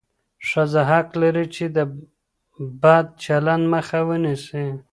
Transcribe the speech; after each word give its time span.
ښځه 0.47 0.81
حق 0.91 1.09
لري 1.21 1.45
چې 1.55 1.65
د 1.75 1.77
بد 2.81 3.05
چلند 3.23 3.63
مخه 3.73 3.99
ونیسي. 4.07 4.67